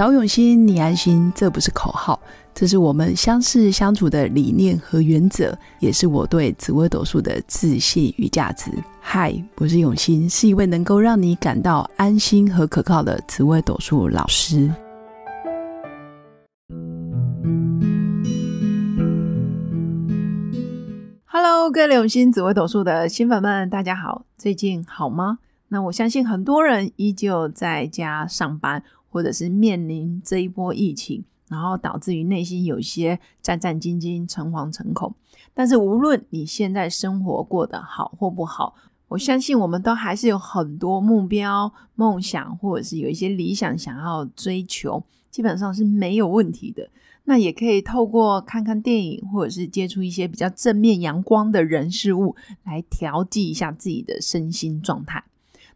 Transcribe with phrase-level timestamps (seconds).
[0.00, 2.18] 找永新，你安心，这不是口号，
[2.54, 8.70] 这是我们相识相处的理念和原则，也是我对紫微斗数的自信与价值。
[8.98, 14.72] 嗨，我是永新，是一位能够让你感到安心和可靠的紫微斗数老师。
[21.26, 25.40] Hello，各位永新紫微斗数的新粉们，大家好，最近好吗？
[25.68, 28.82] 那我相信很多人依旧在家上班。
[29.10, 35.14] 或者是面临这一波疫情，然后导致于内心有些战战兢兢、诚惶诚恐。
[35.52, 38.74] 但是无论你现在生活过得好或不好，
[39.08, 46.88] 我相信我们都还是有很多目标、梦想，或者是有一些理想想要追求，基本上是没有问题的。
[47.24, 55.22] 那也可以透过看看电影，或者是接触一些比较正面、阳光的人事物，来调剂一下自己的身心状态。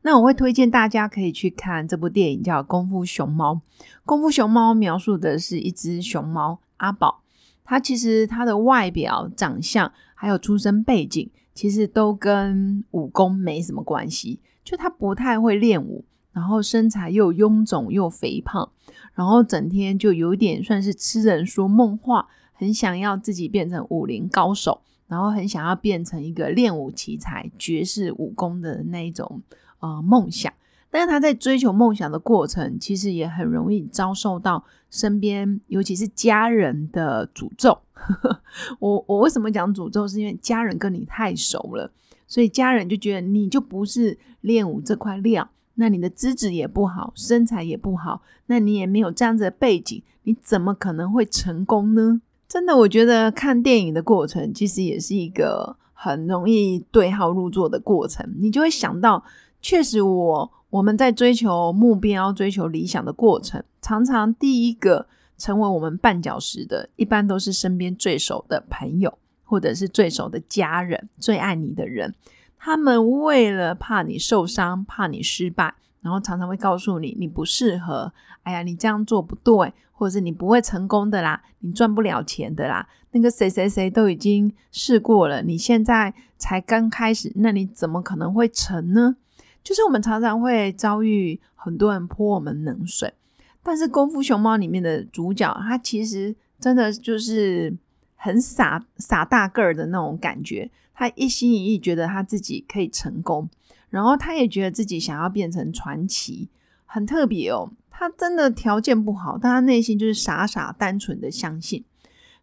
[0.06, 3.54] 那我会推荐大家可以去看这部电影，叫《功夫熊猫》。
[4.04, 7.22] 《功夫熊猫》描述的是一只熊猫阿宝，
[7.64, 14.40] 它其实它的外表、长相还有出生背景，其实都跟武功没什么关系。
[14.62, 18.70] 就它不太会练武，然后身材又臃肿又肥胖，
[19.14, 29.40] 然后整天就有点算是痴人说梦话，很想要自己变成武林高手，然后很想要变成一个练武奇才、绝世武功的那一种。
[29.84, 30.50] 呃，梦想，
[30.90, 37.78] 但是他在追求梦想的过程，其实也很容易遭受到身边，尤其是家人的诅咒。
[38.80, 40.08] 我我为什么讲诅咒？
[40.08, 41.90] 是因为家人跟你太熟了，
[42.26, 52.22] 所以家人就觉得你就不是练武这块料，那你的资质也不好，身材也不好，那你也没有这样子的背景，你怎么可能会成功呢？
[52.48, 59.22] 真的，我觉得看电影的过程，其实也是一个很容易对号入座的过程，你就会想到。
[59.64, 65.06] 确实，我我们在追求目标、追求理想的过程，常常第一个
[65.38, 72.14] 成为我们绊脚石的，一般都是身边最熟的朋友，或者是最熟的家人、最爱你的人。
[72.58, 78.12] 他们为了怕你受伤、怕你失败，然后常常会告诉你你不适合。
[78.42, 82.86] 哎呀，你这样做不对，或者是你不会成功的啦，你赚不了钱的啦。
[83.12, 89.16] 那个谁谁谁都已经试过了，你现在才刚开始，那你怎么可能会成呢？
[89.64, 93.14] 就是我们常常会遭遇很多人泼我们冷水，
[93.62, 97.74] 但是《功夫熊猫》里面的主角，他其实真的就是
[98.14, 100.70] 很傻傻大个儿的那种感觉。
[100.94, 103.48] 他一心一意觉得他自己可以成功，
[103.88, 106.50] 然后他也觉得自己想要变成传奇，
[106.84, 107.70] 很特别哦。
[107.90, 111.82] 他真的条件不好，但他内心就是傻傻单纯的相信。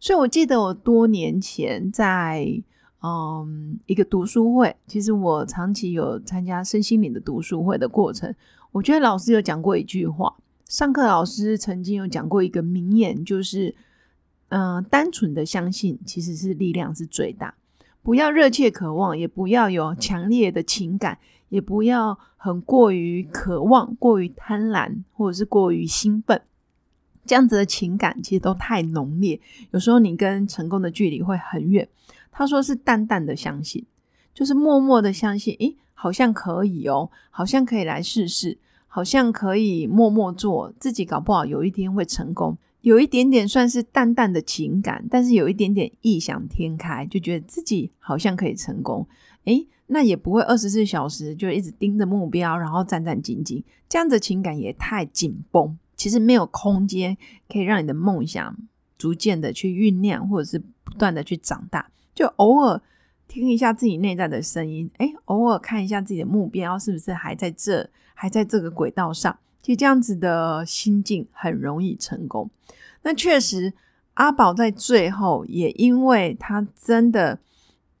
[0.00, 2.62] 所以我记得我多年前在。
[3.02, 8.32] 嗯，一个读书会，其实我长期有参加身心灵的读书会的过程。
[8.70, 10.32] 我觉得老师有讲过一句话，
[10.68, 13.74] 上课老师曾经有讲过一个名言，就是，
[14.50, 17.54] 嗯，单纯的相信其实是力量是最大，
[18.02, 21.18] 不要热切渴望，也不要有强烈的情感，
[21.48, 26.40] 也不要很过于渴望、过于贪婪，或者是过于兴奋，
[27.26, 29.40] 这样子的情感其实都太浓烈，
[29.72, 31.88] 有时候你跟成功的距离会很远。
[32.32, 33.86] 他说是淡淡的相信，
[34.34, 49.06] 就是默默的相信，诶，好像可以哦，好像可以来试试，好像可以默默做，自己搞不好有一天会成功，有一点点算是淡淡的情感，但是有一点点异想天开，就觉得自己好像可以成功，
[49.44, 57.16] 诶，那也不会二十四小时就一直盯着目标，然后战战兢兢，这样的情感也太紧绷，其实没有空间
[57.48, 58.56] 可以让你的梦想
[58.96, 61.90] 逐渐的去酝酿，或者是不断的去长大。
[62.14, 62.80] 就偶尔
[63.26, 69.38] 听一下自己内在的声音，哎，偶尔看一下自己的目标是不是还在这，还在这个轨道上。
[69.62, 72.50] 其实这样子的心境很容易成功。
[73.02, 73.72] 那确实，
[74.14, 77.38] 阿宝在最后也因为他真的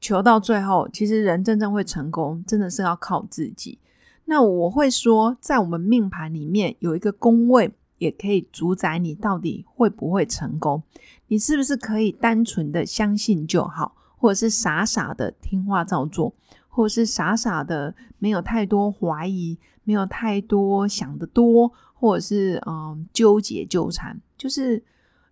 [0.00, 3.78] 求到最后，其实人真正会成功，真的是要靠自己。
[4.24, 10.82] 那我会说，在我们命盘里面有一个宫位，也可以主宰你到底会不会成功。
[11.28, 13.94] 你是不是可以单纯的相信就好？
[14.22, 16.32] 或者是傻傻的听话照做，
[16.68, 24.80] 或者是傻傻的没有太多怀疑，没有太多想得多，或者是嗯纠结纠缠，就是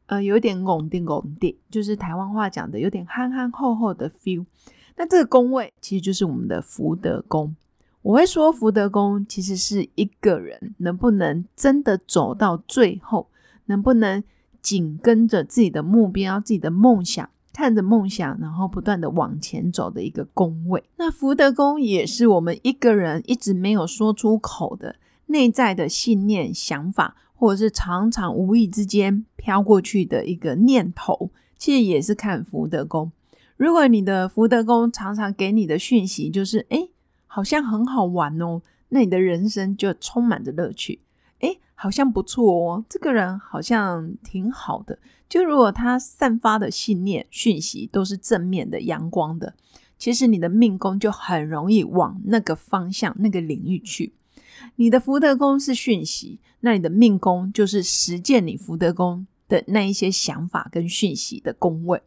[0.06, 4.44] 呃有点拱定拱定，就是台湾话讲的有点憨憨厚厚的 feel。
[4.96, 7.54] 那这个宫位其实就是我们的福德宫。
[8.02, 13.28] 我会说福德宫其实是一个人能不能真的走到最后，
[13.66, 14.24] 能不能
[14.60, 17.30] 紧跟着自己的目标、自己的梦想。
[17.60, 20.82] 看着梦想，然后不断的往前走的一个宫位。
[20.96, 24.96] 那福德宫也是我们一个人一直没有说出口的
[25.26, 33.12] 内在的信念、想法，或者是常常无意之间飘过去的一个念头，其实也是看福德宫。
[33.58, 36.88] 如果你的福德宫常常给你的讯息就是，哎，
[37.26, 41.00] 好像很好玩哦，那你的人生就充满着乐趣。
[41.40, 44.98] 哎，好像不错哦，这个人好像挺好的。
[45.30, 49.54] 就如果他散发的信念、讯息都是正面的、阳光的，
[49.96, 54.12] 其实你的命宫就很容易往那个方向、那个领域去。
[54.74, 62.02] 你的福德宫是讯息，那你的命宫就是实践你福德宫的那一些想法跟讯息的宫位。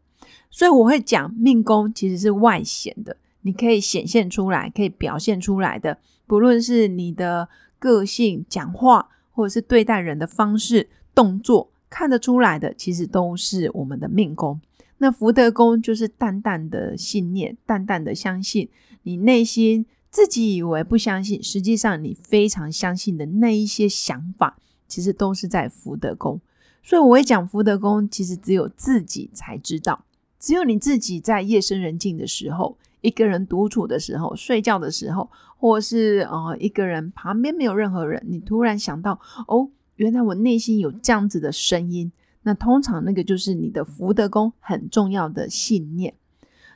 [0.52, 5.98] 所以我会讲，命宫其实是外显的，你可以显现出来、可以表现出来的，
[6.28, 7.48] 不论是你的
[7.80, 9.10] 个性、讲话。
[9.36, 14.60] 或者是对待人的方式、动作看得出来的，其实都是我们的命宫。
[14.98, 18.68] 那福德宫就是淡淡的信念，淡淡的相信。
[19.04, 24.58] 你内心自己以为不相信，实际上你非常相信的那一些想法，
[24.88, 26.42] 其实都是在福德宫。
[26.82, 30.04] 所以我会讲福德宫，其实只有自己才知道，
[30.40, 32.76] 只有你自己在夜深人静的时候。
[33.02, 42.12] 一个人独处的时候，睡觉的时候，或是呃一个人旁边没有任何人，你突然想到，哦，原来我内心有这样子的声音。
[42.44, 46.14] 那通常那个就是你的福德宫很重要的信念。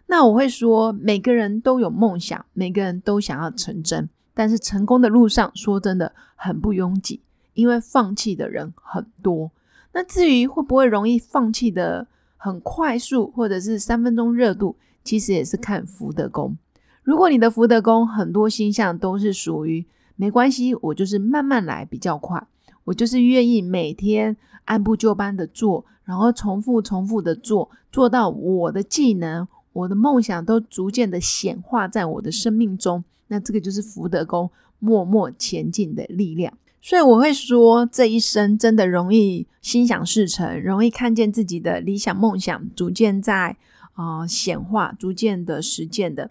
[0.06, 7.20] 那我会说，每个人都有梦想，每个人都想要成真，但是成功的路上，说真的很不拥挤，
[7.54, 9.52] 因为放弃的人很多。
[9.92, 14.78] 那至于会不会容易放弃的很快速，或者是三分钟热度？
[15.04, 16.58] 其实也是看福德宫。
[17.04, 19.86] 如果你的福德宫很多星象都是属于
[20.16, 22.46] 没关系，我就是慢慢来比较快，
[22.88, 33.04] 我就是愿意每天按部就班的做，然后重复重复的做，做到我的技能、我的梦想都逐渐的显化在我的生命中。
[33.28, 34.50] 那这个就是福德宫
[34.80, 36.58] 默默前进的力量。
[36.82, 43.58] 所以我会说，这一生真的容易心想事成，容易看见自己的理想梦想逐渐在。
[43.94, 46.30] 啊，显化逐渐的实践的，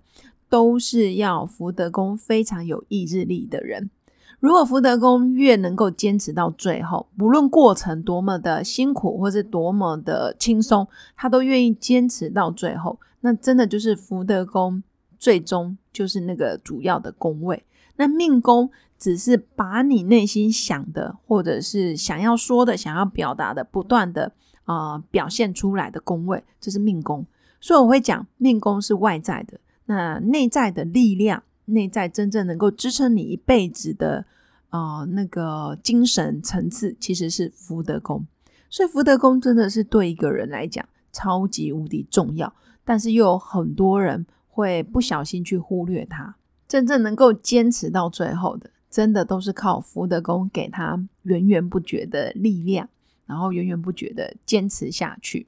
[0.49, 3.91] 都是要福德宫非常有意志力的人。
[4.39, 10.87] 如果福德宫越能够坚持到最后，不论过程多么的辛苦，或是多么的轻松，
[11.17, 12.99] 他都愿意坚持到最后。
[13.21, 14.83] 那真的就是福德宫
[15.19, 17.65] 最终就是那个主要的宫位。
[17.97, 24.33] 那命宫只是把你内心想的，或者是想要说的、想要表达的，不断的
[24.65, 27.27] 啊表现出来的宫位，这是命宫。
[27.59, 34.25] 所以我会讲，命宫是外在的，那内在的力量，内在真正能够支撑你一辈子的，
[34.71, 38.27] 呃，那个精神层次，其实是福德宫。
[38.69, 42.53] 所以福德宫真的是对一个人来讲超级无敌重要，
[42.85, 46.37] 但是又有很多人会不小心去忽略它。
[46.67, 52.89] 真正能够坚持到最后的，真的都是靠福德宫给他源源不绝的力量，
[53.27, 55.47] 然后源源不绝的坚持下去。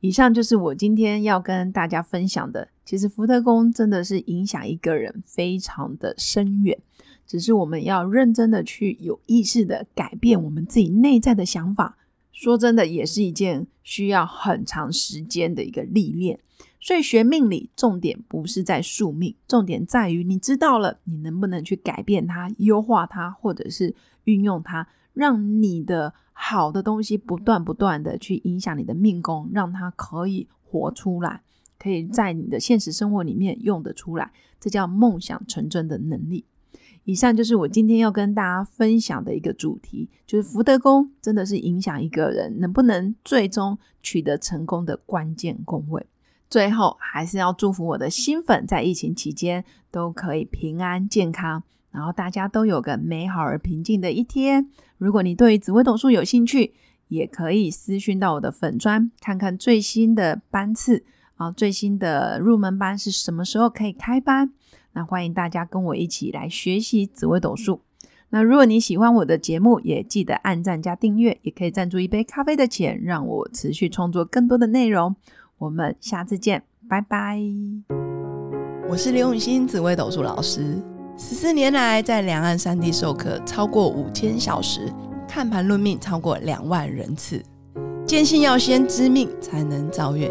[0.00, 2.68] 以上就是我今天要跟大家分享的。
[2.90, 6.76] 其实福德宫真的是影响一个人非常的深远，
[7.24, 11.98] 只是我们要认真的去有意识的改变我们自己内在的想法。
[12.32, 16.40] 说真的，也是一件需要很长时间的一个历练。
[16.80, 23.94] 所以学命理重点不是在宿命，重点在于你知道了，你能不能去改变它、优化它，或者是
[24.24, 26.12] 运用它，让你的。
[26.42, 31.42] 好的东西不断不断的去影响你的命宫，让它可以活出来，
[31.82, 36.44] 可以在你的现实生活里面用得出来，这叫梦想成真的能力。
[37.04, 46.06] 以上就是我今天要跟大家分享的一个主题，就是福德宫真的是影响一个人能不能最终取得成功的关键宫位。
[46.50, 51.62] 最后还是要祝福我的新粉在疫情期间都可以平安健康。
[51.90, 54.68] 然后大家都有个美好而平静的一天。
[54.98, 56.72] 如果你对紫微斗数有兴趣，
[57.08, 61.04] 也可以私讯到我的粉砖，看看最新的班次
[61.40, 64.52] 啊，最新的入门班是什么时候可以开班？
[64.92, 67.80] 那欢迎大家跟我一起来学习紫微斗数。
[68.28, 75.16] 那如果你喜欢我的节目，也记得按赞加订阅，也可以赞助一杯咖啡的钱，让我持续创作更多的内容。
[75.56, 77.40] 我们下次见，拜拜。
[78.90, 80.76] 我是刘永新，紫微斗数老师。
[81.16, 84.92] 十四年来，在两岸三地授课超过五千小时，
[85.26, 87.42] 看盘论命超过两万人次。
[88.04, 90.30] 坚信要先知命，才能造运，